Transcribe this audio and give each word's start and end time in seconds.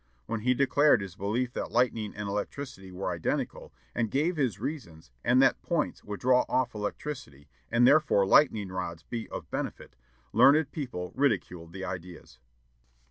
When 0.25 0.39
he 0.39 0.55
declared 0.55 0.99
his 0.99 1.13
belief 1.15 1.53
that 1.53 1.71
lightning 1.71 2.15
and 2.15 2.27
electricity 2.27 2.91
were 2.91 3.11
identical, 3.11 3.71
and 3.93 4.09
gave 4.09 4.35
his 4.35 4.59
reasons, 4.59 5.11
and 5.23 5.39
that 5.43 5.61
points 5.61 6.03
would 6.03 6.19
draw 6.21 6.43
off 6.49 6.73
electricity, 6.73 7.47
and 7.69 7.85
therefore 7.85 8.25
lightning 8.25 8.69
rods 8.69 9.03
be 9.03 9.29
of 9.29 9.51
benefit, 9.51 9.95
learned 10.33 10.71
people 10.71 11.11
ridiculed 11.13 11.71
the 11.71 11.85
ideas. 11.85 12.39